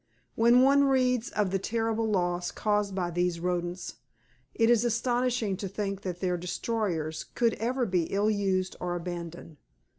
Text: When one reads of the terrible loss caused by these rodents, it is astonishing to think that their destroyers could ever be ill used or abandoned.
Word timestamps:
When 0.33 0.63
one 0.63 0.85
reads 0.85 1.29
of 1.29 1.51
the 1.51 1.59
terrible 1.59 2.09
loss 2.09 2.49
caused 2.49 2.95
by 2.95 3.11
these 3.11 3.39
rodents, 3.39 3.97
it 4.55 4.67
is 4.67 4.83
astonishing 4.83 5.55
to 5.57 5.67
think 5.67 6.01
that 6.01 6.21
their 6.21 6.37
destroyers 6.37 7.25
could 7.35 7.53
ever 7.59 7.85
be 7.85 8.05
ill 8.05 8.31
used 8.31 8.75
or 8.79 8.95
abandoned. 8.95 9.57